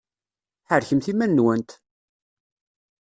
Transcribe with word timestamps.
Ḥerrkemt 0.69 1.07
iman-nwent! 1.11 1.69